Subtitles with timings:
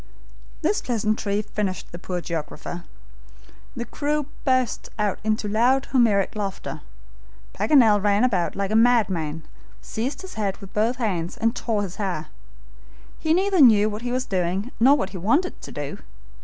[0.63, 2.85] This pleasantry finished the poor geographer.
[3.75, 6.81] The crew burst out into loud Homeric laughter.
[7.53, 9.43] Paganel ran about like a madman,
[9.79, 12.29] seized his head with both hands and tore his hair.
[13.19, 15.99] He neither knew what he was doing nor what he wanted to do.